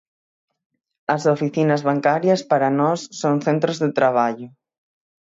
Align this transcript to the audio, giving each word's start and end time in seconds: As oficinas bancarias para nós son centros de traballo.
As 1.15 1.23
oficinas 1.35 1.81
bancarias 1.89 2.41
para 2.51 2.69
nós 2.79 2.99
son 3.21 3.35
centros 3.47 3.77
de 3.83 3.89
traballo. 3.97 4.47